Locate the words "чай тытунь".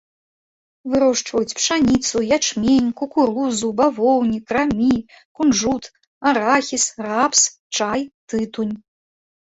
7.79-8.77